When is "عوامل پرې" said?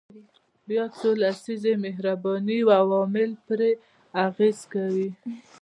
2.81-3.71